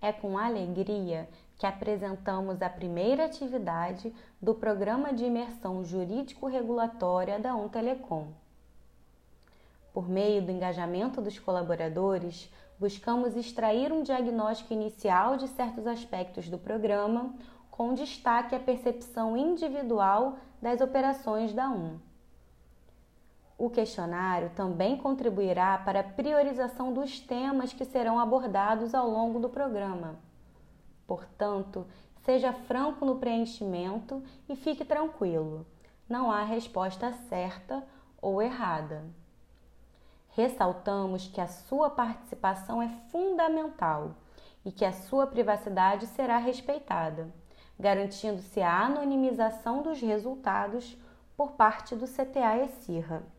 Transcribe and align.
é 0.00 0.12
com 0.12 0.38
alegria 0.38 1.28
que 1.56 1.66
apresentamos 1.66 2.62
a 2.62 2.70
primeira 2.70 3.24
atividade 3.24 4.14
do 4.40 4.54
Programa 4.54 5.12
de 5.12 5.24
Imersão 5.24 5.84
Jurídico-Regulatória 5.84 7.38
da 7.38 7.52
Telecom. 7.68 8.28
Por 9.92 10.08
meio 10.08 10.40
do 10.40 10.52
engajamento 10.52 11.20
dos 11.20 11.38
colaboradores, 11.38 12.48
buscamos 12.78 13.36
extrair 13.36 13.92
um 13.92 14.02
diagnóstico 14.04 14.72
inicial 14.72 15.36
de 15.36 15.48
certos 15.48 15.86
aspectos 15.86 16.48
do 16.48 16.58
programa, 16.58 17.34
com 17.70 17.94
destaque 17.94 18.54
à 18.54 18.60
percepção 18.60 19.36
individual 19.36 20.36
das 20.62 20.80
operações 20.80 21.52
da 21.52 21.68
UM. 21.68 22.07
O 23.68 23.70
questionário 23.70 24.48
também 24.56 24.96
contribuirá 24.96 25.76
para 25.76 26.00
a 26.00 26.02
priorização 26.02 26.90
dos 26.90 27.20
temas 27.20 27.70
que 27.70 27.84
serão 27.84 28.18
abordados 28.18 28.94
ao 28.94 29.06
longo 29.06 29.38
do 29.38 29.50
programa. 29.50 30.16
Portanto, 31.06 31.86
seja 32.24 32.50
franco 32.50 33.04
no 33.04 33.16
preenchimento 33.16 34.22
e 34.48 34.56
fique 34.56 34.86
tranquilo. 34.86 35.66
Não 36.08 36.32
há 36.32 36.44
resposta 36.44 37.12
certa 37.28 37.86
ou 38.22 38.40
errada. 38.40 39.04
Ressaltamos 40.30 41.28
que 41.28 41.38
a 41.38 41.46
sua 41.46 41.90
participação 41.90 42.80
é 42.80 42.88
fundamental 43.10 44.14
e 44.64 44.72
que 44.72 44.84
a 44.86 44.92
sua 44.94 45.26
privacidade 45.26 46.06
será 46.06 46.38
respeitada, 46.38 47.30
garantindo-se 47.78 48.62
a 48.62 48.86
anonimização 48.86 49.82
dos 49.82 50.00
resultados 50.00 50.96
por 51.36 51.52
parte 51.52 51.94
do 51.94 52.06
CTA 52.06 52.64
e. 52.64 53.37